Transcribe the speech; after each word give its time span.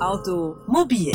Automobil 0.00 1.12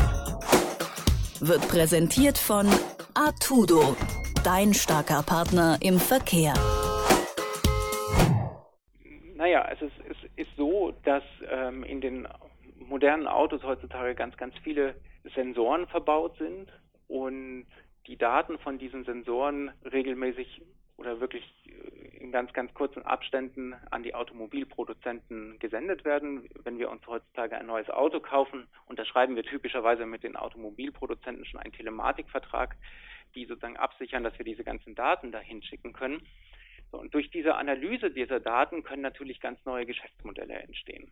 wird 1.42 1.68
präsentiert 1.70 2.38
von 2.38 2.68
Artudo, 3.16 3.96
dein 4.44 4.76
starker 4.76 5.24
Partner 5.24 5.80
im 5.82 5.98
Verkehr. 5.98 6.54
Naja, 9.34 9.68
es 9.74 9.82
ist, 9.82 9.94
es 10.08 10.18
ist 10.36 10.56
so, 10.56 10.94
dass 11.04 11.24
ähm, 11.50 11.84
in 11.84 12.00
den 12.00 12.28
modernen 12.78 13.28
Autos 13.28 13.64
heutzutage 13.64 14.14
ganz, 14.14 14.38
ganz 14.38 14.54
viele 14.64 14.94
Sensoren 15.34 15.88
verbaut 15.88 16.38
sind 16.38 16.68
und 17.08 17.66
die 18.06 18.18
Daten 18.18 18.60
von 18.60 18.78
diesen 18.78 19.04
Sensoren 19.04 19.72
regelmäßig 19.92 20.62
oder 20.98 21.20
wirklich 21.20 21.44
äh, 21.66 22.24
in 22.24 22.25
ganz, 22.36 22.52
ganz 22.52 22.74
kurzen 22.74 23.02
Abständen 23.06 23.76
an 23.92 24.04
die 24.04 24.14
Automobilproduzenten 24.14 25.58
gesendet 25.58 26.04
werden. 26.04 26.50
Wenn 26.66 26.78
wir 26.78 26.92
uns 26.92 27.08
heutzutage 27.08 27.58
ein 27.58 27.66
neues 27.66 27.90
Auto 27.90 28.20
kaufen, 28.20 28.68
unterschreiben 28.88 29.38
wir 29.38 29.44
typischerweise 29.44 30.06
mit 30.06 30.24
den 30.24 30.36
Automobilproduzenten 30.36 31.46
schon 31.46 31.62
einen 31.62 31.72
Telematikvertrag, 31.72 32.76
die 33.36 33.46
sozusagen 33.46 33.78
absichern, 33.78 34.26
dass 34.26 34.38
wir 34.38 34.44
diese 34.44 34.66
ganzen 34.66 34.96
Daten 34.96 35.32
dahin 35.32 35.64
schicken 35.64 35.94
können. 35.94 36.28
So, 36.92 37.00
und 37.00 37.14
durch 37.14 37.32
diese 37.32 37.56
Analyse 37.56 38.12
dieser 38.12 38.42
Daten 38.42 38.84
können 38.84 39.02
natürlich 39.02 39.40
ganz 39.40 39.64
neue 39.64 39.86
Geschäftsmodelle 39.86 40.56
entstehen. 40.56 41.10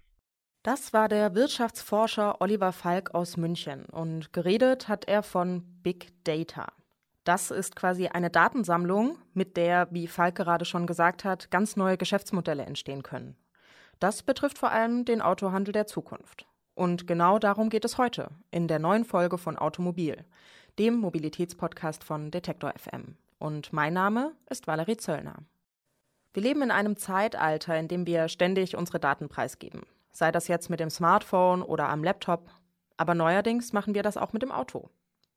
Das 0.61 0.91
war 0.91 1.07
der 1.07 1.35
Wirtschaftsforscher 1.35 2.41
Oliver 2.41 2.73
Falk 2.73 3.15
aus 3.15 3.37
München 3.37 3.85
und 3.85 4.33
geredet 4.33 4.89
hat 4.89 5.07
er 5.07 5.23
von 5.23 5.63
Big 5.83 6.07
Data. 6.25 6.73
Das 7.23 7.51
ist 7.51 7.75
quasi 7.75 8.07
eine 8.07 8.29
Datensammlung, 8.29 9.17
mit 9.33 9.55
der, 9.55 9.87
wie 9.91 10.07
Falk 10.07 10.35
gerade 10.35 10.65
schon 10.65 10.87
gesagt 10.87 11.23
hat, 11.23 11.49
ganz 11.51 11.77
neue 11.77 11.97
Geschäftsmodelle 11.97 12.65
entstehen 12.65 13.01
können. 13.01 13.37
Das 13.99 14.23
betrifft 14.23 14.57
vor 14.57 14.71
allem 14.71 15.05
den 15.05 15.21
Autohandel 15.21 15.71
der 15.71 15.87
Zukunft. 15.87 16.45
Und 16.75 17.07
genau 17.07 17.39
darum 17.39 17.69
geht 17.69 17.85
es 17.85 17.97
heute 17.97 18.29
in 18.51 18.67
der 18.67 18.79
neuen 18.79 19.05
Folge 19.05 19.37
von 19.37 19.57
Automobil, 19.57 20.25
dem 20.79 20.95
Mobilitätspodcast 20.95 22.03
von 22.03 22.31
Detektor 22.31 22.73
FM. 22.77 23.15
Und 23.39 23.71
mein 23.71 23.93
Name 23.93 24.33
ist 24.49 24.67
Valerie 24.67 24.97
Zöllner. 24.97 25.37
Wir 26.33 26.43
leben 26.43 26.63
in 26.63 26.71
einem 26.71 26.97
Zeitalter, 26.97 27.77
in 27.77 27.87
dem 27.87 28.07
wir 28.07 28.27
ständig 28.27 28.75
unsere 28.75 28.99
Daten 28.99 29.29
preisgeben. 29.29 29.83
Sei 30.11 30.31
das 30.31 30.47
jetzt 30.47 30.69
mit 30.69 30.79
dem 30.79 30.89
Smartphone 30.89 31.61
oder 31.61 31.89
am 31.89 32.03
Laptop. 32.03 32.49
Aber 32.97 33.15
neuerdings 33.15 33.71
machen 33.71 33.93
wir 33.93 34.03
das 34.03 34.17
auch 34.17 34.33
mit 34.33 34.41
dem 34.41 34.51
Auto. 34.51 34.89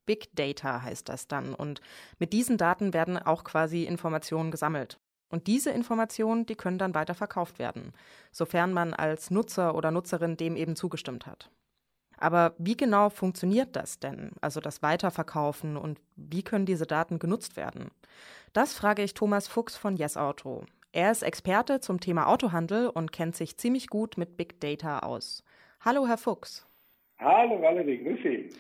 Big 0.07 0.35
Data 0.35 0.83
heißt 0.83 1.09
das 1.09 1.29
dann. 1.29 1.55
Und 1.55 1.81
mit 2.19 2.33
diesen 2.33 2.57
Daten 2.57 2.95
werden 2.95 3.19
auch 3.19 3.45
quasi 3.45 3.85
Informationen 3.85 4.51
gesammelt. 4.51 4.99
Und 5.29 5.49
diese 5.49 5.71
Informationen, 5.71 6.47
die 6.47 6.55
können 6.55 6.79
dann 6.79 6.95
weiter 6.95 7.15
verkauft 7.15 7.59
werden, 7.59 7.93
sofern 8.31 8.73
man 8.73 8.95
als 8.95 9.31
Nutzer 9.31 9.75
oder 9.75 9.91
Nutzerin 9.91 10.37
dem 10.37 10.57
eben 10.57 10.77
zugestimmt 10.77 11.27
hat. 11.27 11.51
Aber 12.19 12.55
wie 12.59 12.77
genau 12.77 13.11
funktioniert 13.11 13.77
das 13.77 13.99
denn, 13.99 14.31
also 14.41 14.61
das 14.61 14.83
Weiterverkaufen 14.83 15.77
und 15.77 16.01
wie 16.15 16.43
können 16.43 16.65
diese 16.65 16.87
Daten 16.87 17.19
genutzt 17.19 17.57
werden? 17.57 17.91
Das 18.53 18.73
frage 18.73 19.03
ich 19.03 19.13
Thomas 19.13 19.49
Fuchs 19.49 19.77
von 19.77 19.97
Yes 19.97 20.17
Auto. 20.17 20.65
Er 20.93 21.11
ist 21.11 21.23
Experte 21.23 21.81
zum 21.81 22.01
Thema 22.01 22.27
Autohandel 22.27 22.89
und 22.89 23.13
kennt 23.13 23.37
sich 23.37 23.59
ziemlich 23.59 23.89
gut 23.89 24.17
mit 24.17 24.39
Big 24.39 24.61
Data 24.61 25.01
aus. 25.01 25.45
Hallo, 25.85 26.07
Herr 26.07 26.17
Fuchs. 26.17 26.67
Hallo, 27.19 27.61
Valerie, 27.61 27.99
grüß 27.99 28.19
Sie. 28.23 28.51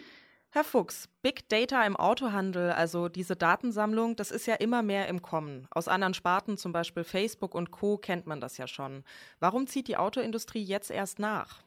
Herr 0.52 0.64
Fuchs, 0.64 1.08
Big 1.22 1.48
Data 1.48 1.84
im 1.86 1.97
Autohandel, 1.97 2.70
also 2.70 3.08
diese 3.08 3.36
Datensammlung, 3.36 4.16
das 4.16 4.30
ist 4.30 4.47
ja 4.47 4.55
immer 4.55 4.83
mehr 4.83 5.08
im 5.08 5.20
Kommen. 5.20 5.66
Aus 5.70 5.89
anderen 5.89 6.14
Sparten, 6.14 6.56
zum 6.56 6.72
Beispiel 6.72 7.05
Facebook 7.05 7.55
und 7.55 7.70
Co., 7.70 7.98
kennt 7.98 8.27
man 8.27 8.41
das 8.41 8.56
ja 8.56 8.67
schon. 8.67 9.05
Warum 9.39 9.67
zieht 9.67 9.89
die 9.89 9.98
Autoindustrie 9.98 10.62
jetzt 10.62 10.91
erst 10.91 11.19
nach? 11.19 11.62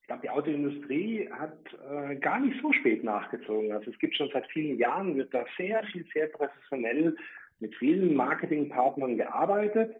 Ich 0.00 0.08
glaube, 0.08 0.22
die 0.22 0.30
Autoindustrie 0.30 1.28
hat 1.32 1.58
äh, 1.90 2.14
gar 2.16 2.38
nicht 2.38 2.62
so 2.62 2.72
spät 2.72 3.02
nachgezogen. 3.02 3.72
Also 3.72 3.90
es 3.90 3.98
gibt 3.98 4.14
schon 4.16 4.30
seit 4.32 4.46
vielen 4.52 4.78
Jahren, 4.78 5.16
wird 5.16 5.34
da 5.34 5.44
sehr 5.56 5.82
viel, 5.86 6.06
sehr 6.14 6.28
professionell 6.28 7.16
mit 7.58 7.74
vielen 7.74 8.14
Marketingpartnern 8.14 9.16
gearbeitet. 9.16 9.96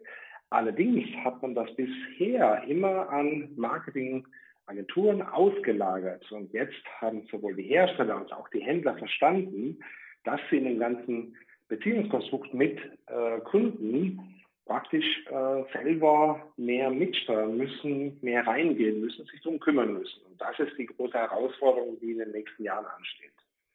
Allerdings 0.50 1.08
hat 1.24 1.42
man 1.42 1.56
das 1.56 1.68
bisher 1.74 2.62
immer 2.68 3.08
an 3.10 3.50
Marketing 3.56 4.24
Agenturen 4.66 5.22
ausgelagert. 5.22 6.30
Und 6.32 6.52
jetzt 6.52 6.84
haben 7.00 7.26
sowohl 7.30 7.54
die 7.54 7.62
Hersteller 7.64 8.16
als 8.16 8.32
auch 8.32 8.48
die 8.50 8.62
Händler 8.62 8.96
verstanden, 8.96 9.78
dass 10.24 10.40
sie 10.50 10.58
in 10.58 10.64
dem 10.64 10.78
ganzen 10.78 11.36
Beziehungskonstrukt 11.68 12.52
mit 12.54 12.78
äh, 13.06 13.40
Kunden 13.40 14.42
praktisch 14.66 15.04
äh, 15.26 15.62
selber 15.72 16.52
mehr 16.56 16.90
mitsteuern 16.90 17.56
müssen, 17.56 18.18
mehr 18.20 18.46
reingehen 18.46 19.00
müssen, 19.00 19.24
sich 19.26 19.40
darum 19.42 19.60
kümmern 19.60 19.94
müssen. 19.94 20.22
Und 20.26 20.40
das 20.40 20.58
ist 20.58 20.76
die 20.76 20.86
große 20.86 21.14
Herausforderung, 21.14 21.98
die 22.00 22.12
in 22.12 22.18
den 22.18 22.32
nächsten 22.32 22.64
Jahren 22.64 22.86
ansteht. 22.86 23.32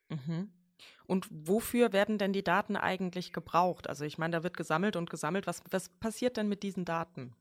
Mhm. 0.10 0.52
Und 1.08 1.28
wofür 1.30 1.94
werden 1.94 2.18
denn 2.18 2.34
die 2.34 2.44
Daten 2.44 2.76
eigentlich 2.76 3.34
gebraucht? 3.34 3.90
Also 3.90 4.04
ich 4.04 4.18
meine, 4.18 4.38
da 4.38 4.44
wird 4.44 4.58
gesammelt 4.58 4.96
und 4.96 5.10
gesammelt. 5.10 5.48
Was, 5.48 5.64
was 5.72 5.90
passiert 5.90 6.38
denn 6.38 6.50
mit 6.50 6.64
diesen 6.64 6.86
Daten? 6.86 7.34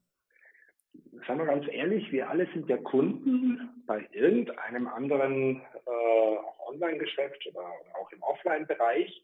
Sagen 1.27 1.41
wir 1.41 1.47
ganz 1.47 1.67
ehrlich, 1.71 2.11
wir 2.12 2.28
alle 2.28 2.47
sind 2.53 2.69
ja 2.69 2.77
Kunden 2.77 3.69
bei 3.87 4.06
irgendeinem 4.12 4.89
anderen 4.89 5.61
äh, 5.87 6.69
Online-Geschäft 6.69 7.47
oder, 7.47 7.65
auch 8.01 8.11
im 8.12 8.23
Offline-Bereich. 8.23 9.23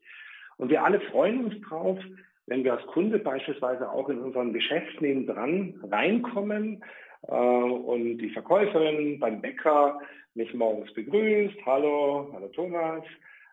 Und 0.58 0.70
wir 0.70 0.82
alle 0.82 1.00
freuen 1.00 1.44
uns 1.44 1.60
drauf, 1.62 1.98
wenn 2.46 2.64
wir 2.64 2.74
als 2.74 2.86
Kunde 2.86 3.18
beispielsweise 3.18 3.90
auch 3.90 4.08
in 4.08 4.20
unserem 4.20 4.52
Geschäft 4.52 5.00
nebendran 5.00 5.80
reinkommen 5.90 6.82
äh, 7.26 7.32
und 7.32 8.18
die 8.18 8.30
Verkäuferin 8.30 9.18
beim 9.18 9.40
Bäcker 9.40 10.00
mich 10.34 10.52
morgens 10.54 10.92
begrüßt, 10.92 11.56
hallo, 11.64 12.30
hallo 12.32 12.48
Thomas, 12.48 13.02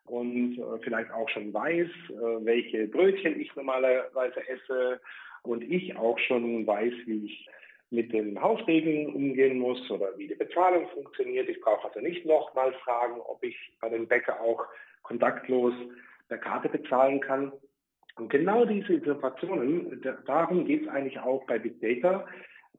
und 0.06 0.58
äh, 0.58 0.80
vielleicht 0.84 1.12
auch 1.12 1.30
schon 1.30 1.54
weiß, 1.54 1.88
äh, 1.88 2.46
welche 2.46 2.88
Brötchen 2.88 3.40
ich 3.40 3.56
normalerweise 3.56 4.48
esse 4.48 5.00
und 5.44 5.64
ich 5.64 5.96
auch 5.96 6.20
schon 6.20 6.68
weiß, 6.68 6.94
wie 7.06 7.26
ich 7.26 7.50
mit 7.94 8.12
den 8.12 8.42
Hausregeln 8.42 9.14
umgehen 9.14 9.60
muss 9.60 9.90
oder 9.92 10.18
wie 10.18 10.28
die 10.28 10.36
Bezahlung 10.36 10.88
funktioniert. 10.90 11.48
Ich 11.48 11.62
brauche 11.62 11.88
also 11.88 12.00
nicht 12.00 12.26
nochmal 12.26 12.74
fragen, 12.84 13.22
ob 13.22 13.44
ich 13.44 13.56
bei 13.80 13.90
dem 13.90 14.08
Bäcker 14.08 14.42
auch 14.42 14.66
kontaktlos 15.04 15.74
per 16.28 16.40
Karte 16.40 16.70
bezahlen 16.70 17.22
kann. 17.22 17.52
Und 18.16 18.30
genau 18.30 18.66
diese 18.66 18.94
Informationen, 18.94 20.02
darum 20.26 20.66
geht 20.66 20.84
es 20.84 20.88
eigentlich 20.88 21.20
auch 21.20 21.46
bei 21.46 21.60
Big 21.60 21.80
Data, 21.82 22.26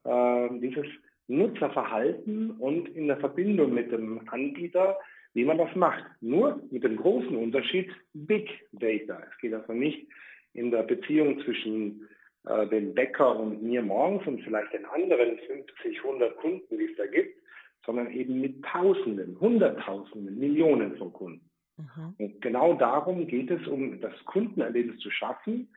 äh, 0.04 0.58
dieses 0.58 0.86
Nutzerverhalten 1.28 2.50
und 2.52 2.88
in 2.88 3.06
der 3.06 3.18
Verbindung 3.18 3.72
mit 3.72 3.92
dem 3.92 4.28
Anbieter, 4.28 4.98
wie 5.32 5.44
man 5.44 5.58
das 5.58 5.74
macht. 5.76 6.04
Nur 6.20 6.60
mit 6.70 6.82
dem 6.82 6.96
großen 6.96 7.36
Unterschied 7.36 7.88
Big 8.14 8.48
Data. 8.72 9.22
Es 9.30 9.38
geht 9.40 9.54
also 9.54 9.72
nicht 9.72 10.08
in 10.54 10.72
der 10.72 10.82
Beziehung 10.82 11.40
zwischen 11.40 12.08
äh, 12.46 12.66
den 12.66 12.94
Bäcker 12.94 13.38
und 13.38 13.62
mir 13.62 13.82
morgens 13.82 14.26
und 14.26 14.42
vielleicht 14.42 14.72
den 14.72 14.84
anderen 14.86 15.38
50, 15.46 15.98
100 16.04 16.36
Kunden, 16.36 16.78
die 16.78 16.84
es 16.84 16.96
da 16.96 17.06
gibt, 17.06 17.38
sondern 17.86 18.10
eben 18.10 18.40
mit 18.40 18.62
Tausenden, 18.64 19.38
Hunderttausenden, 19.40 20.38
Millionen 20.38 20.96
von 20.96 21.12
Kunden. 21.12 21.50
Mhm. 21.76 22.14
Und 22.18 22.40
genau 22.40 22.74
darum 22.74 23.26
geht 23.26 23.50
es, 23.50 23.66
um 23.66 24.00
das 24.00 24.12
Kundenerlebnis 24.24 24.98
zu 25.00 25.10
schaffen 25.10 25.68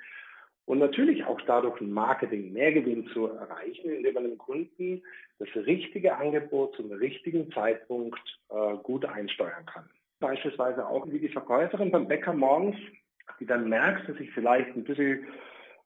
und 0.65 0.79
natürlich 0.79 1.23
auch 1.23 1.39
dadurch 1.47 1.79
ein 1.79 1.91
Marketing 1.91 2.51
Mehrgewinn 2.51 3.07
zu 3.13 3.27
erreichen, 3.27 3.89
indem 3.89 4.13
man 4.13 4.23
dem 4.23 4.37
Kunden 4.37 5.01
das 5.39 5.47
richtige 5.65 6.17
Angebot 6.17 6.75
zum 6.75 6.91
richtigen 6.91 7.51
Zeitpunkt 7.51 8.19
äh, 8.49 8.75
gut 8.83 9.05
einsteuern 9.05 9.65
kann. 9.65 9.89
Beispielsweise 10.19 10.85
auch 10.85 11.07
wie 11.09 11.19
die 11.19 11.29
Verkäuferin 11.29 11.91
beim 11.91 12.07
Bäcker 12.07 12.33
morgens, 12.33 12.75
die 13.39 13.45
dann 13.45 13.69
merkt, 13.69 14.09
dass 14.09 14.19
ich 14.19 14.31
vielleicht 14.31 14.75
ein 14.75 14.83
bisschen 14.83 15.27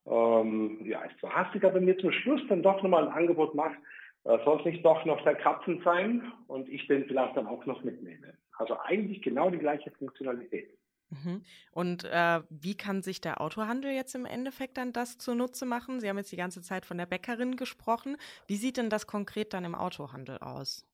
ähm, 0.05 0.79
ja, 0.85 1.01
ist 1.03 1.19
zwar 1.19 1.35
hastig, 1.35 1.63
aber 1.63 1.79
mir 1.79 1.97
zum 1.97 2.11
Schluss 2.11 2.41
dann 2.49 2.63
doch 2.63 2.81
nochmal 2.81 3.07
ein 3.07 3.13
Angebot 3.13 3.55
macht, 3.55 3.77
äh, 4.23 4.37
soll 4.45 4.59
es 4.59 4.65
nicht 4.65 4.85
doch 4.85 5.03
noch 5.05 5.23
der 5.23 5.35
Katzen 5.35 5.81
sein 5.83 6.31
und 6.47 6.69
ich 6.69 6.87
den 6.87 7.05
vielleicht 7.05 7.35
dann 7.37 7.47
auch 7.47 7.65
noch 7.65 7.83
mitnehme. 7.83 8.33
Also 8.57 8.77
eigentlich 8.79 9.21
genau 9.21 9.49
die 9.49 9.57
gleiche 9.57 9.91
Funktionalität. 9.91 10.77
Mhm. 11.09 11.41
Und 11.71 12.05
äh, 12.05 12.41
wie 12.49 12.75
kann 12.75 13.01
sich 13.01 13.19
der 13.21 13.41
Autohandel 13.41 13.91
jetzt 13.91 14.15
im 14.15 14.25
Endeffekt 14.25 14.77
dann 14.77 14.93
das 14.93 15.17
zunutze 15.17 15.65
machen? 15.65 15.99
Sie 15.99 16.07
haben 16.07 16.17
jetzt 16.17 16.31
die 16.31 16.37
ganze 16.37 16.61
Zeit 16.61 16.85
von 16.85 16.97
der 16.97 17.05
Bäckerin 17.05 17.57
gesprochen. 17.57 18.17
Wie 18.47 18.55
sieht 18.55 18.77
denn 18.77 18.89
das 18.89 19.07
konkret 19.07 19.53
dann 19.53 19.65
im 19.65 19.75
Autohandel 19.75 20.37
aus? 20.37 20.87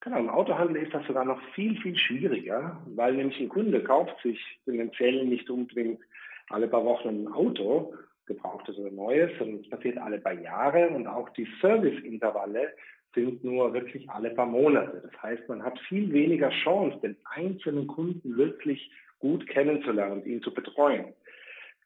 Genau, 0.00 0.18
im 0.18 0.30
Autohandel 0.30 0.76
ist 0.76 0.94
das 0.94 1.04
sogar 1.06 1.24
noch 1.24 1.40
viel, 1.54 1.76
viel 1.80 1.96
schwieriger, 1.98 2.80
weil 2.94 3.14
nämlich 3.14 3.38
ein 3.40 3.48
Kunde 3.48 3.82
kauft 3.82 4.14
sich 4.22 4.38
tendenziell 4.64 5.26
nicht 5.26 5.50
unbedingt 5.50 6.00
alle 6.50 6.68
paar 6.68 6.84
Wochen 6.84 7.08
ein 7.08 7.28
Auto, 7.28 7.94
gebrauchtes 8.26 8.76
oder 8.78 8.90
neues, 8.90 9.30
und 9.40 9.64
es 9.64 9.70
passiert 9.70 9.98
alle 9.98 10.18
paar 10.18 10.34
Jahre 10.34 10.88
und 10.90 11.06
auch 11.06 11.28
die 11.30 11.48
Serviceintervalle 11.60 12.72
sind 13.14 13.42
nur 13.42 13.72
wirklich 13.72 14.08
alle 14.10 14.30
paar 14.30 14.46
Monate. 14.46 15.02
Das 15.02 15.22
heißt, 15.22 15.48
man 15.48 15.62
hat 15.62 15.78
viel 15.88 16.12
weniger 16.12 16.50
Chance, 16.50 16.98
den 17.02 17.16
einzelnen 17.24 17.86
Kunden 17.86 18.36
wirklich 18.36 18.90
gut 19.18 19.46
kennenzulernen 19.48 20.20
und 20.20 20.26
ihn 20.26 20.42
zu 20.42 20.52
betreuen. 20.52 21.14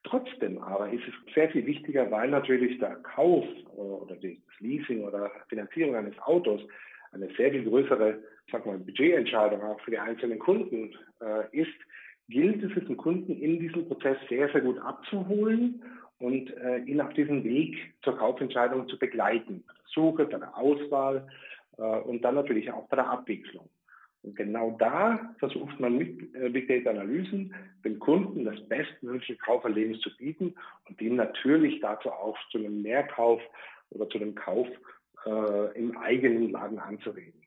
Trotzdem 0.05 0.59
aber 0.59 0.93
ist 0.93 1.05
es 1.07 1.35
sehr 1.35 1.49
viel 1.51 1.65
wichtiger, 1.65 2.11
weil 2.11 2.29
natürlich 2.29 2.79
der 2.81 2.97
Kauf 2.97 3.45
oder 3.77 4.17
das 4.17 4.33
Leasing 4.59 5.05
oder 5.05 5.31
Finanzierung 5.49 5.95
eines 5.95 6.19
Autos 6.19 6.61
eine 7.13 7.29
sehr 7.37 7.53
viel 7.53 7.65
größere 7.65 8.19
sag 8.51 8.67
mal, 8.67 8.79
Budgetentscheidung 8.79 9.63
auch 9.63 9.81
für 9.81 9.91
die 9.91 9.99
einzelnen 9.99 10.39
Kunden 10.39 10.95
äh, 11.21 11.57
ist, 11.57 11.75
gilt 12.29 12.63
es, 12.63 12.73
den 12.85 12.97
Kunden 12.97 13.33
in 13.33 13.59
diesem 13.59 13.87
Prozess 13.87 14.17
sehr, 14.29 14.51
sehr 14.51 14.61
gut 14.61 14.79
abzuholen 14.79 15.83
und 16.19 16.57
äh, 16.57 16.79
ihn 16.79 17.01
auf 17.01 17.13
diesem 17.15 17.45
Weg 17.45 17.77
zur 18.03 18.17
Kaufentscheidung 18.17 18.89
zu 18.89 18.99
begleiten. 18.99 19.65
Bei 19.67 19.73
der 19.75 19.85
Suche, 19.93 20.25
bei 20.27 20.39
der 20.39 20.57
Auswahl 20.57 21.29
äh, 21.79 21.83
und 21.83 22.23
dann 22.23 22.37
natürlich 22.37 22.71
auch 22.71 22.89
bei 22.89 22.97
der 22.97 23.11
Abwicklung. 23.11 23.69
Und 24.23 24.37
genau 24.37 24.77
da 24.79 25.35
versucht 25.39 25.81
man 25.81 25.99
mit 25.99 26.35
äh, 26.35 26.49
Big 26.49 26.69
Data 26.69 26.91
Analysen 26.91 27.55
dem 27.85 27.99
Kunden 27.99 28.45
das 28.45 28.61
bestmögliche 28.69 29.37
Kauferlebnis 29.37 30.01
zu 30.01 30.17
bieten 30.17 30.55
und 30.89 31.01
ihn 31.01 31.17
natürlich 31.17 31.81
dazu 31.81 32.11
auch 32.11 32.39
zu 32.51 32.59
einem 32.59 32.83
Mehrkauf 32.83 33.41
oder 33.91 34.09
zu 34.09 34.19
einem 34.19 34.37
Kauf 34.37 34.69
äh, 35.27 35.79
im 35.79 35.97
eigenen 35.99 36.53
Laden 36.53 36.79
anzureden. 36.79 37.42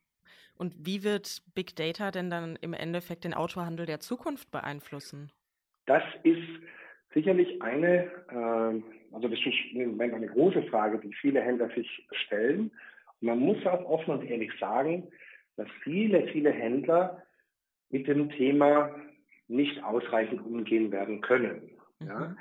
Und 0.58 0.74
wie 0.86 1.04
wird 1.04 1.42
Big 1.54 1.76
Data 1.76 2.12
denn 2.12 2.30
dann 2.30 2.58
im 2.62 2.74
Endeffekt 2.74 3.24
den 3.24 3.34
Autohandel 3.34 3.86
der 3.86 4.00
Zukunft 4.00 4.52
beeinflussen? 4.52 5.32
Das 5.86 6.04
ist 6.24 6.48
sicherlich 7.14 7.62
eine, 7.62 8.06
äh, 8.30 9.14
also 9.14 9.28
das 9.28 9.40
ist 9.40 9.74
im 9.74 9.92
Moment 9.92 10.14
eine 10.14 10.28
große 10.28 10.64
Frage, 10.64 11.00
die 11.00 11.14
viele 11.14 11.42
Händler 11.42 11.70
sich 11.76 12.08
stellen. 12.12 12.72
Und 13.22 13.28
man 13.28 13.40
muss 13.40 13.66
auch 13.66 13.84
offen 13.86 14.20
und 14.20 14.30
ehrlich 14.30 14.52
sagen, 14.60 15.08
dass 15.58 15.68
viele, 15.84 16.28
viele 16.28 16.52
Händler 16.52 17.24
mit 17.90 18.08
dem 18.08 18.30
Thema 18.30 18.92
nicht 19.48 19.82
ausreichend 19.84 20.46
umgehen 20.46 20.92
werden 20.92 21.22
können. 21.22 21.72
Mhm. 22.00 22.08
Ja. 22.08 22.36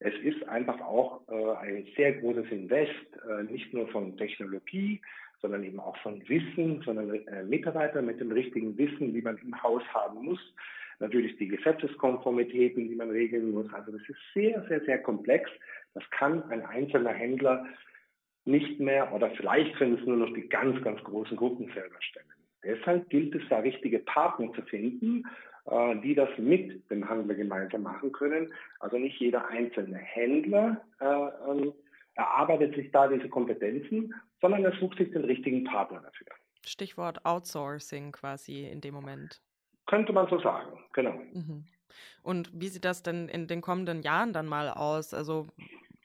Es 0.00 0.14
ist 0.22 0.46
einfach 0.48 0.80
auch 0.80 1.22
äh, 1.28 1.56
ein 1.56 1.88
sehr 1.96 2.12
großes 2.12 2.50
Invest, 2.50 2.90
äh, 3.28 3.42
nicht 3.44 3.72
nur 3.74 3.88
von 3.88 4.16
Technologie, 4.16 5.00
sondern 5.40 5.62
eben 5.64 5.80
auch 5.80 5.96
von 5.98 6.26
Wissen, 6.28 6.82
sondern 6.84 7.14
äh, 7.26 7.44
Mitarbeiter 7.44 8.02
mit 8.02 8.20
dem 8.20 8.32
richtigen 8.32 8.76
Wissen, 8.76 9.14
wie 9.14 9.22
man 9.22 9.38
im 9.38 9.62
Haus 9.62 9.82
haben 9.94 10.24
muss. 10.24 10.40
Natürlich 11.00 11.36
die 11.36 11.48
Gesetzeskonformitäten, 11.48 12.88
die 12.88 12.96
man 12.96 13.10
regeln 13.10 13.52
muss. 13.52 13.72
Also 13.72 13.92
das 13.92 14.02
ist 14.08 14.18
sehr, 14.34 14.64
sehr, 14.68 14.80
sehr 14.80 14.98
komplex. 14.98 15.48
Das 15.94 16.02
kann 16.10 16.42
ein 16.50 16.64
einzelner 16.64 17.12
Händler 17.12 17.66
nicht 18.44 18.80
mehr 18.80 19.12
oder 19.12 19.30
vielleicht 19.30 19.76
können 19.76 19.98
es 19.98 20.06
nur 20.06 20.16
noch 20.16 20.32
die 20.32 20.48
ganz, 20.48 20.82
ganz 20.82 21.02
großen 21.04 21.36
Gruppen 21.36 21.70
selber 21.74 22.00
stellen. 22.00 22.26
Deshalb 22.64 23.08
gilt 23.10 23.34
es 23.34 23.42
da 23.48 23.58
richtige 23.58 24.00
Partner 24.00 24.52
zu 24.54 24.62
finden, 24.62 25.24
äh, 25.66 25.96
die 26.00 26.14
das 26.14 26.30
mit 26.38 26.90
dem 26.90 27.08
Handler 27.08 27.34
gemeinsam 27.34 27.82
machen 27.82 28.10
können. 28.10 28.52
Also 28.80 28.98
nicht 28.98 29.20
jeder 29.20 29.46
einzelne 29.48 29.98
Händler 29.98 30.80
äh, 31.00 31.50
ähm, 31.50 31.72
erarbeitet 32.18 32.74
sich 32.74 32.90
da 32.90 33.06
diese 33.06 33.28
Kompetenzen, 33.28 34.12
sondern 34.40 34.64
er 34.64 34.76
sucht 34.78 34.98
sich 34.98 35.10
den 35.12 35.24
richtigen 35.24 35.64
Partner 35.64 36.00
dafür. 36.00 36.26
Stichwort 36.66 37.24
Outsourcing 37.24 38.12
quasi 38.12 38.66
in 38.66 38.80
dem 38.80 38.94
Moment. 38.94 39.40
Könnte 39.86 40.12
man 40.12 40.28
so 40.28 40.38
sagen, 40.40 40.78
genau. 40.92 41.14
Mhm. 41.32 41.64
Und 42.22 42.50
wie 42.52 42.68
sieht 42.68 42.84
das 42.84 43.02
denn 43.02 43.28
in 43.28 43.46
den 43.46 43.60
kommenden 43.60 44.02
Jahren 44.02 44.32
dann 44.32 44.46
mal 44.46 44.68
aus? 44.68 45.14
Also 45.14 45.46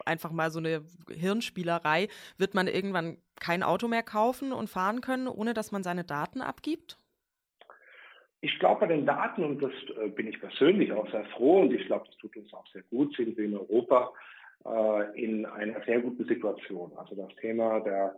einfach 0.05 0.31
mal 0.31 0.51
so 0.51 0.59
eine 0.59 0.85
Hirnspielerei. 1.09 2.07
Wird 2.37 2.53
man 2.53 2.67
irgendwann 2.67 3.17
kein 3.39 3.63
Auto 3.63 3.87
mehr 3.87 4.03
kaufen 4.03 4.53
und 4.53 4.69
fahren 4.69 5.01
können, 5.01 5.27
ohne 5.27 5.53
dass 5.53 5.71
man 5.71 5.83
seine 5.83 6.03
Daten 6.03 6.41
abgibt? 6.41 6.99
Ich 8.41 8.59
glaube, 8.59 8.81
bei 8.81 8.87
den 8.87 9.05
Daten, 9.05 9.43
und 9.43 9.63
das 9.63 9.71
äh, 9.97 10.09
bin 10.09 10.27
ich 10.27 10.39
persönlich 10.39 10.91
auch 10.91 11.09
sehr 11.11 11.25
froh, 11.25 11.61
und 11.61 11.73
ich 11.73 11.85
glaube, 11.87 12.05
das 12.07 12.17
tut 12.17 12.35
uns 12.37 12.53
auch 12.53 12.67
sehr 12.67 12.83
gut, 12.83 13.15
sind 13.15 13.35
wir 13.37 13.45
in 13.45 13.55
Europa 13.55 14.13
äh, 14.65 15.23
in 15.23 15.45
einer 15.45 15.81
sehr 15.85 15.99
guten 15.99 16.25
Situation. 16.25 16.91
Also 16.95 17.15
das 17.15 17.33
Thema 17.35 17.79
der 17.81 18.15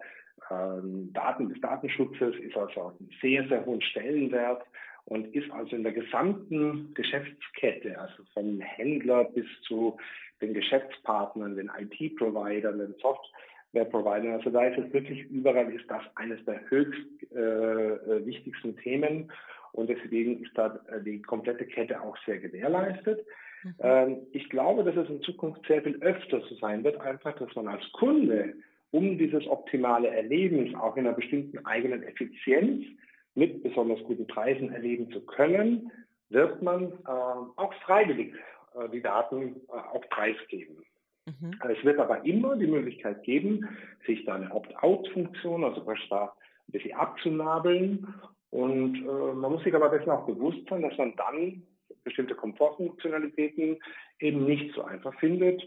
ähm, 0.51 1.11
Daten 1.13 1.49
des 1.49 1.59
Datenschutzes 1.61 2.35
ist 2.35 2.57
also 2.57 2.81
auf 2.81 2.93
sehr, 3.21 3.47
sehr 3.47 3.65
hohen 3.65 3.81
Stellenwert 3.81 4.63
und 5.05 5.33
ist 5.35 5.49
also 5.51 5.75
in 5.75 5.83
der 5.83 5.93
gesamten 5.93 6.93
Geschäftskette, 6.93 7.99
also 7.99 8.23
vom 8.33 8.59
Händler 8.59 9.25
bis 9.25 9.45
zu 9.67 9.97
den 10.41 10.53
Geschäftspartnern, 10.53 11.55
den 11.55 11.71
IT-Providern, 11.79 12.79
den 12.79 12.95
Software-Providern, 12.99 14.33
also 14.33 14.49
da 14.49 14.65
ist 14.65 14.77
es 14.77 14.93
wirklich 14.93 15.23
überall, 15.29 15.71
ist 15.71 15.89
das 15.89 16.03
eines 16.15 16.43
der 16.45 16.59
höchst 16.69 17.31
äh, 17.33 17.39
äh 17.39 18.25
wichtigsten 18.25 18.75
Themen 18.77 19.31
und 19.71 19.89
deswegen 19.89 20.43
ist 20.43 20.51
da 20.55 20.79
äh, 20.87 21.01
die 21.01 21.21
komplette 21.21 21.65
Kette 21.65 22.01
auch 22.01 22.17
sehr 22.25 22.39
gewährleistet. 22.39 23.25
Mhm. 23.65 23.75
Ähm, 23.79 24.17
ich 24.31 24.47
glaube, 24.49 24.83
dass 24.83 24.95
es 24.95 25.09
in 25.09 25.21
Zukunft 25.21 25.65
sehr 25.67 25.81
viel 25.81 25.97
öfter 26.01 26.39
so 26.41 26.55
sein 26.55 26.83
wird, 26.83 27.01
einfach, 27.01 27.35
dass 27.35 27.53
man 27.55 27.67
als 27.67 27.83
Kunde, 27.93 28.53
um 28.91 29.17
dieses 29.17 29.45
optimale 29.47 30.07
Erlebens 30.07 30.75
auch 30.75 30.95
in 30.95 31.07
einer 31.07 31.15
bestimmten 31.15 31.65
eigenen 31.65 32.03
Effizienz 32.03 32.85
mit 33.33 33.63
besonders 33.63 34.01
guten 34.03 34.27
Preisen 34.27 34.71
erleben 34.71 35.11
zu 35.11 35.25
können, 35.25 35.91
wird 36.29 36.61
man 36.61 36.91
äh, 36.91 37.07
auch 37.07 37.73
freiwillig 37.85 38.33
äh, 38.75 38.87
die 38.89 39.01
Daten 39.01 39.55
äh, 39.67 39.71
auch 39.71 40.07
preisgeben. 40.09 40.77
Mhm. 41.25 41.59
Es 41.67 41.83
wird 41.83 41.99
aber 41.99 42.23
immer 42.23 42.55
die 42.55 42.67
Möglichkeit 42.67 43.23
geben, 43.23 43.67
sich 44.05 44.23
da 44.25 44.35
eine 44.35 44.51
Opt-out-Funktion, 44.51 45.63
also 45.63 45.83
praktisch 45.83 46.07
da 46.09 46.25
ein 46.67 46.71
bisschen 46.71 46.93
abzunabeln. 46.93 48.13
Und 48.51 48.95
äh, 49.01 49.33
man 49.33 49.51
muss 49.51 49.63
sich 49.63 49.73
aber 49.73 49.89
dessen 49.89 50.11
auch 50.11 50.27
bewusst 50.27 50.69
sein, 50.69 50.83
dass 50.83 50.97
man 50.97 51.15
dann 51.15 51.63
bestimmte 52.05 52.35
Komfortfunktionalitäten 52.35 53.77
eben 54.19 54.45
nicht 54.45 54.73
so 54.73 54.83
einfach 54.83 55.13
findet 55.19 55.61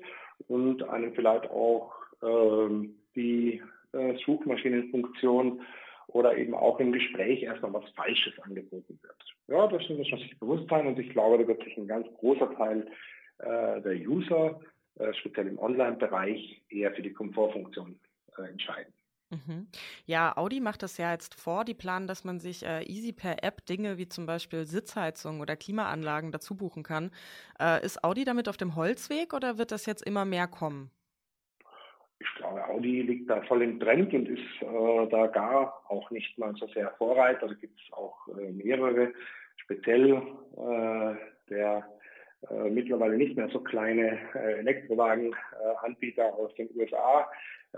und 0.47 0.83
einem 0.89 1.13
vielleicht 1.15 1.51
auch 1.51 1.93
ähm, 2.23 2.97
die 3.15 3.63
äh, 3.93 4.15
Suchmaschinenfunktion 4.25 5.61
oder 6.07 6.37
eben 6.37 6.55
auch 6.55 6.81
im 6.81 6.93
Gespräch 6.93 7.43
erstmal 7.43 7.75
was 7.75 7.91
Falsches 7.91 8.39
angeboten 8.41 8.99
wird. 9.03 9.37
Ja, 9.49 9.67
das 9.67 9.87
muss 9.91 10.11
man 10.11 10.21
sich 10.21 10.39
bewusst 10.39 10.69
sein 10.71 10.87
und 10.87 10.99
ich 10.99 11.11
glaube, 11.11 11.39
da 11.39 11.47
wird 11.47 11.63
sich 11.65 11.77
ein 11.77 11.87
ganz 11.87 12.07
großer 12.15 12.55
Teil 12.55 12.87
äh, 13.39 13.81
der 13.83 13.95
User, 13.95 14.61
äh, 14.99 15.13
speziell 15.15 15.49
im 15.49 15.59
Online-Bereich, 15.59 16.63
eher 16.71 16.93
für 16.93 17.03
die 17.03 17.13
Komfortfunktion 17.13 17.99
äh, 18.39 18.43
entscheiden. 18.49 18.93
Mhm. 19.31 19.69
Ja, 20.07 20.37
Audi 20.37 20.61
macht 20.61 20.83
das 20.83 20.97
ja 20.97 21.13
jetzt 21.13 21.35
vor. 21.39 21.65
Die 21.65 21.75
planen, 21.75 22.07
dass 22.07 22.25
man 22.25 22.41
sich 22.41 22.65
äh, 22.65 22.83
easy 22.85 23.13
per 23.13 23.45
App 23.45 23.67
Dinge 23.67 23.99
wie 23.99 24.09
zum 24.09 24.25
Beispiel 24.25 24.65
Sitzheizung 24.65 25.41
oder 25.41 25.55
Klimaanlagen 25.57 26.33
dazu 26.33 26.57
buchen 26.57 26.83
kann. 26.83 27.11
Äh, 27.61 27.85
ist 27.85 28.03
Audi 28.05 28.25
damit 28.25 28.49
auf 28.49 28.57
dem 28.57 28.75
Holzweg 28.75 29.35
oder 29.35 29.59
wird 29.59 29.71
das 29.71 29.85
jetzt 29.85 30.03
immer 30.07 30.25
mehr 30.25 30.47
kommen? 30.47 30.91
Ich 32.21 32.35
glaube, 32.37 32.67
Audi 32.69 33.03
liegt 33.03 33.31
da 33.31 33.43
voll 33.43 33.63
im 33.63 33.79
Trend 33.79 34.13
und 34.15 34.29
ist 34.29 34.63
äh, 34.63 35.07
da 35.11 35.27
gar 35.27 35.85
auch 35.89 36.11
nicht 36.11 36.37
mal 36.39 36.55
so 36.57 36.67
sehr 36.69 36.91
Vorreiter. 36.93 37.49
Da 37.49 37.55
gibt 37.55 37.79
es 37.79 37.93
auch 37.93 38.17
äh, 38.29 38.51
mehrere, 38.51 39.13
speziell 39.57 40.23
äh, 40.57 41.15
der 41.51 41.87
äh, 42.51 42.71
mittlerweile 42.71 43.17
nicht 43.17 43.37
mehr 43.37 43.49
so 43.51 43.61
kleine 43.61 44.19
äh, 44.35 44.59
Elektrowagenanbieter 44.61 46.35
aus 46.35 46.55
den 46.55 46.71
USA 46.77 47.29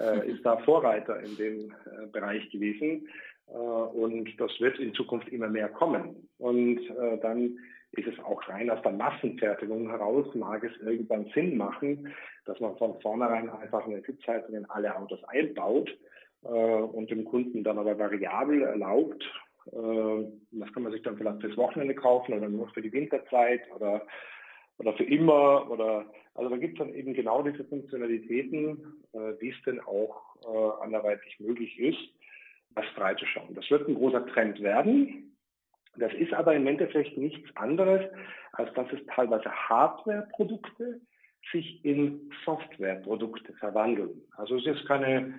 äh, 0.00 0.30
ist 0.30 0.44
da 0.44 0.56
Vorreiter 0.58 1.20
in 1.20 1.36
dem 1.36 1.70
äh, 1.70 2.06
Bereich 2.12 2.48
gewesen. 2.50 3.08
Äh, 3.48 3.52
und 3.52 4.28
das 4.38 4.50
wird 4.60 4.78
in 4.78 4.94
Zukunft 4.94 5.28
immer 5.28 5.48
mehr 5.48 5.68
kommen. 5.68 6.28
Und 6.38 6.78
äh, 6.78 7.18
dann 7.20 7.58
ist 7.92 8.06
es 8.06 8.18
auch 8.24 8.48
rein 8.48 8.70
aus 8.70 8.82
der 8.82 8.92
Massenfertigung 8.92 9.88
heraus, 9.90 10.26
mag 10.34 10.62
es 10.62 10.72
irgendwann 10.80 11.26
Sinn 11.34 11.56
machen, 11.56 12.12
dass 12.44 12.60
man 12.60 12.76
von 12.76 13.00
vornherein 13.00 13.50
einfach 13.50 13.84
eine 13.84 14.00
Sitzheizung 14.02 14.54
in 14.54 14.70
alle 14.70 14.96
Autos 14.96 15.22
einbaut 15.24 15.90
äh, 16.44 16.48
und 16.48 17.10
dem 17.10 17.24
Kunden 17.24 17.64
dann 17.64 17.78
aber 17.78 17.98
variabel 17.98 18.62
erlaubt, 18.62 19.24
äh, 19.66 20.24
das 20.52 20.72
kann 20.72 20.84
man 20.84 20.92
sich 20.92 21.02
dann 21.02 21.16
vielleicht 21.16 21.40
fürs 21.40 21.56
Wochenende 21.56 21.94
kaufen 21.94 22.34
oder 22.34 22.48
nur 22.48 22.68
für 22.68 22.82
die 22.82 22.92
Winterzeit 22.92 23.62
oder 23.74 24.06
oder 24.80 24.94
für 24.94 25.04
immer 25.04 25.70
oder 25.70 26.06
also 26.34 26.48
da 26.48 26.56
gibt 26.56 26.74
es 26.74 26.78
dann 26.78 26.94
eben 26.94 27.12
genau 27.12 27.42
diese 27.42 27.64
Funktionalitäten, 27.64 28.78
äh, 29.12 29.18
wie 29.38 29.50
es 29.50 29.62
denn 29.66 29.78
auch 29.80 30.22
äh, 30.42 30.82
anderweitig 30.82 31.38
möglich 31.38 31.78
ist, 31.78 31.98
das 32.74 32.86
freizuschauen. 32.94 33.54
Das 33.54 33.70
wird 33.70 33.86
ein 33.86 33.94
großer 33.94 34.26
Trend 34.28 34.60
werden. 34.62 35.36
Das 35.96 36.12
ist 36.14 36.32
aber 36.32 36.54
im 36.54 36.66
Endeffekt 36.66 37.18
nichts 37.18 37.54
anderes, 37.56 38.10
als 38.52 38.72
dass 38.74 38.90
es 38.92 39.04
teilweise 39.14 39.50
Hardware-Produkte 39.50 41.00
sich 41.52 41.84
in 41.84 42.30
Software-Produkte 42.44 43.52
verwandeln. 43.54 44.22
Also 44.36 44.56
es 44.56 44.66
ist 44.66 44.86
keine 44.86 45.34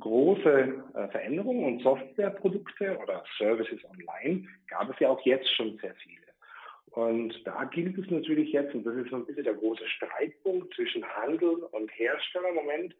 große 0.00 0.82
äh, 0.94 1.08
Veränderung 1.08 1.64
und 1.64 1.82
Softwareprodukte 1.82 2.98
oder 2.98 3.22
Services 3.38 3.80
online 3.84 4.48
gab 4.66 4.90
es 4.90 4.98
ja 4.98 5.08
auch 5.08 5.20
jetzt 5.24 5.48
schon 5.54 5.78
sehr 5.78 5.94
viele. 5.96 6.23
Und 6.94 7.34
da 7.44 7.64
gilt 7.64 7.98
es 7.98 8.08
natürlich 8.08 8.52
jetzt, 8.52 8.72
und 8.72 8.86
das 8.86 8.94
ist 8.94 9.10
so 9.10 9.16
ein 9.16 9.26
bisschen 9.26 9.42
der 9.42 9.54
große 9.54 9.86
Streitpunkt 9.88 10.72
zwischen 10.74 11.04
Handel 11.04 11.64
und 11.72 11.90
Hersteller 11.98 12.50
im 12.50 12.54
Moment, 12.54 12.94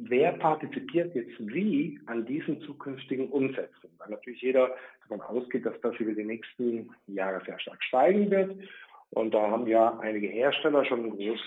wer 0.00 0.32
partizipiert 0.32 1.14
jetzt 1.14 1.34
wie 1.40 2.00
an 2.06 2.24
diesen 2.24 2.62
zukünftigen 2.62 3.28
Umsätzen? 3.28 3.90
Weil 3.98 4.08
natürlich 4.08 4.40
jeder 4.40 4.74
davon 5.02 5.20
ausgeht, 5.20 5.66
dass 5.66 5.78
das 5.82 5.94
über 5.96 6.12
die 6.12 6.24
nächsten 6.24 6.90
Jahre 7.06 7.44
sehr 7.44 7.58
stark 7.58 7.84
steigen 7.84 8.30
wird. 8.30 8.56
Und 9.10 9.34
da 9.34 9.50
haben 9.50 9.66
ja 9.66 9.98
einige 9.98 10.28
Hersteller 10.28 10.86
schon 10.86 11.10
groß 11.10 11.40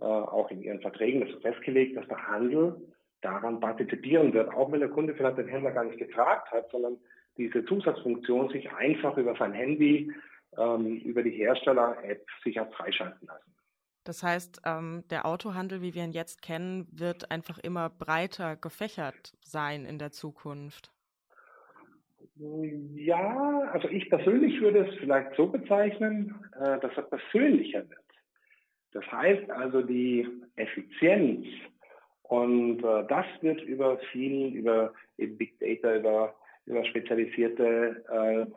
äh, 0.00 0.04
auch 0.04 0.50
in 0.50 0.62
ihren 0.62 0.80
Verträgen 0.80 1.20
das 1.20 1.40
festgelegt, 1.40 1.96
dass 1.96 2.08
der 2.08 2.26
Handel 2.26 2.80
daran 3.20 3.60
partizipieren 3.60 4.32
wird, 4.32 4.52
auch 4.52 4.72
wenn 4.72 4.80
der 4.80 4.88
Kunde 4.88 5.14
vielleicht 5.14 5.38
den 5.38 5.48
Händler 5.48 5.70
gar 5.70 5.84
nicht 5.84 5.98
gefragt 5.98 6.50
hat, 6.50 6.68
sondern 6.72 6.96
diese 7.36 7.64
Zusatzfunktion 7.64 8.48
sich 8.48 8.72
einfach 8.72 9.16
über 9.16 9.36
sein 9.36 9.52
Handy, 9.52 10.12
ähm, 10.58 10.98
über 10.98 11.22
die 11.22 11.30
Hersteller-App 11.30 12.26
sich 12.44 12.58
hat 12.58 12.72
freischalten 12.74 13.26
lassen. 13.26 13.54
Das 14.04 14.22
heißt, 14.22 14.62
ähm, 14.64 15.04
der 15.10 15.26
Autohandel, 15.26 15.82
wie 15.82 15.94
wir 15.94 16.02
ihn 16.02 16.12
jetzt 16.12 16.40
kennen, 16.40 16.88
wird 16.90 17.30
einfach 17.30 17.58
immer 17.58 17.90
breiter 17.90 18.56
gefächert 18.56 19.34
sein 19.42 19.84
in 19.84 19.98
der 19.98 20.12
Zukunft. 20.12 20.92
Ja, 22.94 23.68
also 23.72 23.88
ich 23.88 24.08
persönlich 24.08 24.60
würde 24.60 24.86
es 24.86 24.98
vielleicht 24.98 25.34
so 25.36 25.48
bezeichnen, 25.48 26.34
äh, 26.58 26.78
dass 26.80 26.96
er 26.96 27.02
persönlicher 27.02 27.88
wird. 27.88 28.00
Das 28.92 29.04
heißt 29.12 29.50
also 29.50 29.82
die 29.82 30.26
Effizienz 30.56 31.46
und 32.22 32.84
äh, 32.84 33.06
das 33.08 33.26
wird 33.40 33.60
über 33.62 33.98
viel, 34.12 34.54
über 34.54 34.92
Big 35.16 35.58
Data, 35.58 35.96
über, 35.96 36.34
über 36.68 36.84
spezialisierte 36.84 38.04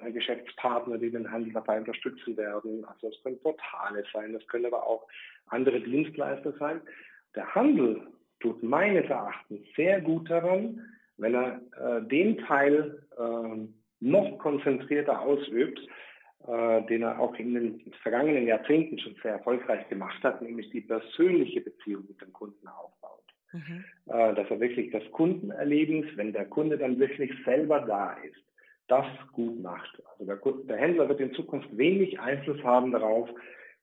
äh, 0.03 0.11
Geschäftspartner, 0.11 0.97
die 0.97 1.11
den 1.11 1.31
Handel 1.31 1.53
dabei 1.53 1.79
unterstützen 1.79 2.35
werden. 2.35 2.83
Also 2.85 3.07
es 3.07 3.23
können 3.23 3.39
Portale 3.39 4.03
sein, 4.11 4.33
das 4.33 4.45
können 4.47 4.65
aber 4.65 4.85
auch 4.85 5.07
andere 5.47 5.79
Dienstleister 5.79 6.53
sein. 6.59 6.81
Der 7.35 7.55
Handel 7.55 8.01
tut 8.41 8.61
meines 8.63 9.09
Erachtens 9.09 9.61
sehr 9.75 10.01
gut 10.01 10.29
daran, 10.29 10.81
wenn 11.17 11.35
er 11.35 11.61
äh, 11.79 12.01
den 12.07 12.37
Teil 12.39 13.01
äh, 13.17 13.67
noch 14.01 14.37
konzentrierter 14.39 15.21
ausübt, 15.21 15.79
äh, 16.47 16.81
den 16.87 17.03
er 17.03 17.19
auch 17.19 17.35
in 17.35 17.53
den 17.53 17.93
vergangenen 18.01 18.45
Jahrzehnten 18.45 18.99
schon 18.99 19.15
sehr 19.21 19.33
erfolgreich 19.33 19.87
gemacht 19.87 20.21
hat, 20.23 20.41
nämlich 20.41 20.69
die 20.71 20.81
persönliche 20.81 21.61
Beziehung 21.61 22.05
mit 22.07 22.19
dem 22.19 22.33
Kunden 22.33 22.67
aufbaut. 22.67 23.20
Mhm. 23.53 23.83
Äh, 24.07 24.33
dass 24.35 24.49
er 24.49 24.59
wirklich 24.59 24.91
das 24.91 25.03
Kundenerlebnis, 25.11 26.05
wenn 26.15 26.33
der 26.33 26.45
Kunde 26.45 26.77
dann 26.77 26.99
wirklich 26.99 27.31
selber 27.43 27.81
da 27.81 28.13
ist, 28.23 28.41
das 28.87 29.05
gut 29.33 29.61
macht. 29.61 30.01
Also 30.11 30.25
der, 30.25 30.39
der 30.65 30.77
Händler 30.77 31.09
wird 31.09 31.19
in 31.19 31.33
Zukunft 31.33 31.75
wenig 31.77 32.19
Einfluss 32.19 32.61
haben 32.63 32.91
darauf, 32.91 33.29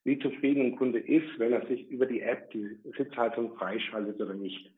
wie 0.04 0.18
zufrieden 0.18 0.66
ein 0.66 0.76
Kunde 0.76 0.98
ist, 0.98 1.38
wenn 1.38 1.52
er 1.52 1.66
sich 1.66 1.88
über 1.90 2.06
die 2.06 2.22
App 2.22 2.50
die 2.50 2.78
Sitzhaltung 2.96 3.54
freischaltet 3.56 4.20
oder 4.20 4.34
nicht. 4.34 4.70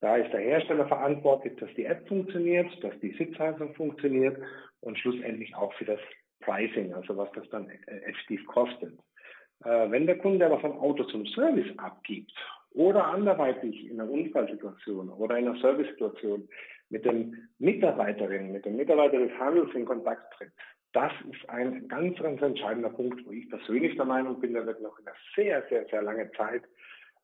Da 0.00 0.16
ist 0.16 0.32
der 0.32 0.40
Hersteller 0.40 0.88
verantwortlich, 0.88 1.56
dass 1.56 1.72
die 1.74 1.84
App 1.84 2.06
funktioniert, 2.08 2.68
dass 2.82 2.98
die 3.00 3.12
Sitzhaltung 3.12 3.74
funktioniert 3.74 4.36
und 4.80 4.98
schlussendlich 4.98 5.54
auch 5.54 5.72
für 5.74 5.84
das 5.84 6.00
Pricing, 6.40 6.92
also 6.92 7.16
was 7.16 7.30
das 7.32 7.48
dann 7.50 7.68
äh, 7.68 7.96
effektiv 8.04 8.44
kostet. 8.46 8.98
Äh, 9.64 9.90
wenn 9.90 10.06
der 10.06 10.18
Kunde 10.18 10.44
aber 10.46 10.60
von 10.60 10.72
Auto 10.72 11.04
zum 11.04 11.24
Service 11.26 11.78
abgibt 11.78 12.32
oder 12.74 13.06
anderweitig 13.06 13.88
in 13.88 14.00
einer 14.00 14.10
Unfallsituation 14.10 15.10
oder 15.10 15.38
in 15.38 15.48
einer 15.48 15.60
Servicesituation 15.60 16.48
mit 16.90 17.04
dem 17.04 17.48
Mitarbeiterin, 17.58 18.52
mit 18.52 18.64
dem 18.64 18.76
Mitarbeiter 18.76 19.18
des 19.18 19.32
Handels 19.38 19.74
in 19.74 19.84
Kontakt 19.84 20.34
tritt, 20.34 20.52
das 20.92 21.12
ist 21.30 21.48
ein 21.48 21.88
ganz, 21.88 22.18
ganz 22.18 22.42
entscheidender 22.42 22.90
Punkt, 22.90 23.24
wo 23.26 23.32
ich 23.32 23.48
persönlich 23.48 23.96
der 23.96 24.04
Meinung 24.04 24.40
bin, 24.40 24.52
der 24.52 24.66
wird 24.66 24.82
noch 24.82 24.98
in 24.98 25.06
einer 25.06 25.16
sehr, 25.34 25.64
sehr, 25.70 25.86
sehr 25.86 26.02
lange 26.02 26.30
Zeit 26.32 26.62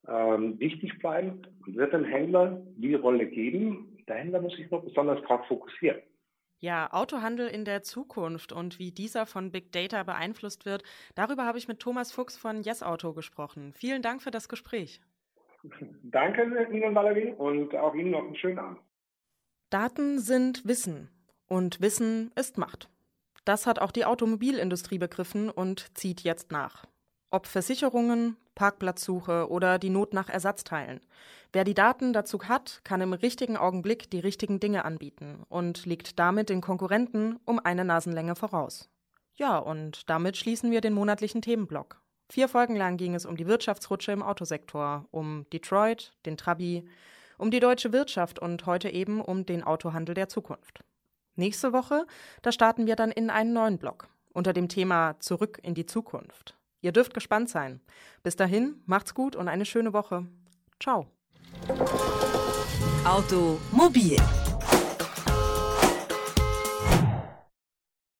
ähm, 0.07 0.59
wichtig 0.59 0.99
bleiben 0.99 1.43
und 1.67 1.77
wird 1.77 1.93
dem 1.93 2.05
Händler 2.05 2.63
die 2.77 2.95
Rolle 2.95 3.27
geben. 3.27 3.99
Der 4.09 4.17
Händler 4.17 4.41
muss 4.41 4.57
sich 4.57 4.71
noch 4.71 4.83
besonders 4.83 5.21
darauf 5.23 5.47
fokussieren. 5.47 6.01
Ja, 6.61 6.93
Autohandel 6.93 7.47
in 7.47 7.65
der 7.65 7.83
Zukunft 7.83 8.53
und 8.53 8.79
wie 8.79 8.91
dieser 8.91 9.27
von 9.27 9.53
Big 9.53 9.71
Data 9.71 10.03
beeinflusst 10.03 10.67
wird, 10.67 10.83
darüber 11.15 11.45
habe 11.45 11.59
ich 11.59 11.69
mit 11.69 11.79
Thomas 11.79 12.11
Fuchs 12.11 12.37
von 12.37 12.63
Yes 12.63 12.83
Auto 12.83 13.13
gesprochen. 13.13 13.73
Vielen 13.75 14.03
Dank 14.03 14.23
für 14.23 14.33
das 14.33 14.49
Gespräch. 14.49 15.01
Danke 16.03 16.43
Ihnen, 16.73 16.95
Valerie, 16.95 17.33
und 17.33 17.75
auch 17.75 17.95
Ihnen 17.95 18.11
noch 18.11 18.25
einen 18.25 18.37
schönen 18.37 18.59
Abend. 18.59 18.79
Daten 19.71 20.19
sind 20.19 20.67
Wissen 20.67 21.11
und 21.47 21.81
Wissen 21.81 22.31
ist 22.37 22.59
Macht. 22.59 22.89
Das 23.45 23.67
hat 23.67 23.79
auch 23.79 23.93
die 23.93 24.05
Automobilindustrie 24.05 24.99
begriffen 24.99 25.51
und 25.51 25.97
zieht 25.97 26.23
jetzt 26.23 26.53
nach. 26.53 26.85
Ob 27.31 27.47
Versicherungen, 27.47 28.37
Parkplatzsuche 28.55 29.49
oder 29.51 29.79
die 29.79 29.91
Not 29.91 30.15
nach 30.15 30.29
Ersatzteilen. 30.29 31.01
Wer 31.53 31.65
die 31.65 31.75
Daten 31.75 32.13
dazu 32.13 32.43
hat, 32.45 32.81
kann 32.85 33.01
im 33.01 33.13
richtigen 33.13 33.57
Augenblick 33.57 34.11
die 34.11 34.21
richtigen 34.21 34.61
Dinge 34.61 34.85
anbieten 34.85 35.45
und 35.49 35.87
liegt 35.87 36.19
damit 36.19 36.49
den 36.49 36.61
Konkurrenten 36.61 37.39
um 37.45 37.59
eine 37.59 37.85
Nasenlänge 37.85 38.37
voraus. 38.37 38.91
Ja, 39.35 39.59
und 39.59 40.11
damit 40.11 40.37
schließen 40.37 40.71
wir 40.71 40.81
den 40.81 40.93
monatlichen 40.93 41.41
Themenblock. 41.41 42.03
Vier 42.31 42.49
Folgen 42.49 42.77
lang 42.77 42.99
ging 42.99 43.15
es 43.15 43.25
um 43.25 43.37
die 43.37 43.47
Wirtschaftsrutsche 43.47 44.13
im 44.13 44.23
Autosektor, 44.23 45.07
um 45.11 45.47
Detroit, 45.51 46.13
den 46.27 46.37
Trabi, 46.37 46.85
um 47.39 47.51
die 47.51 47.61
deutsche 47.61 47.93
Wirtschaft 47.93 48.39
und 48.39 48.67
heute 48.67 48.91
eben 48.91 49.21
um 49.21 49.47
den 49.47 49.63
Autohandel 49.63 50.15
der 50.15 50.29
Zukunft. 50.29 50.85
Nächste 51.37 51.73
Woche, 51.73 52.07
da 52.43 52.53
starten 52.53 52.87
wir 52.87 52.97
dann 52.97 53.11
in 53.11 53.31
einen 53.31 53.53
neuen 53.53 53.79
Block 53.79 54.09
unter 54.35 54.53
dem 54.53 54.69
Thema 54.69 55.19
Zurück 55.21 55.59
in 55.63 55.75
die 55.75 55.87
Zukunft. 55.87 56.57
Ihr 56.81 56.93
dürft 56.93 57.15
gespannt 57.15 57.49
sein. 57.49 57.81
Bis 58.23 58.37
dahin, 58.37 58.83
macht's 58.87 59.15
gut 59.15 59.35
und 59.35 59.49
eine 59.49 59.65
schöne 59.65 59.93
Woche. 59.93 60.27
Ciao. 60.79 61.07
Automobil 63.05 64.17